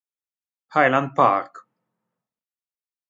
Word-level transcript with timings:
Highland 0.73 1.13
Park 1.13 1.61